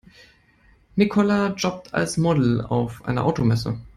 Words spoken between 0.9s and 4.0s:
Nicola jobbt als Model auf einer Automesse.